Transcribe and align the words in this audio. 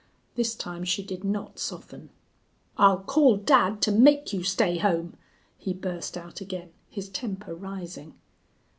This 0.33 0.55
time 0.55 0.83
she 0.83 1.03
did 1.03 1.23
not 1.23 1.59
soften. 1.59 2.09
"I'll 2.75 3.01
call 3.03 3.37
dad 3.37 3.83
to 3.83 3.91
make 3.91 4.33
you 4.33 4.41
stay 4.41 4.79
home," 4.79 5.15
he 5.59 5.75
burst 5.75 6.17
out 6.17 6.41
again, 6.41 6.71
his 6.89 7.07
temper 7.07 7.53
rising. 7.53 8.15